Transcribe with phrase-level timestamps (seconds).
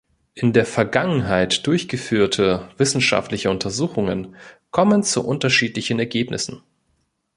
[0.33, 4.35] In der Vergangenheit durchgeführte wissenschaftliche Untersuchungen
[4.71, 6.63] kommen zu unterschiedlichen Ergebnissen.